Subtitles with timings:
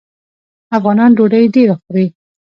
[0.77, 2.05] افغانان ډوډۍ ډیره خوري.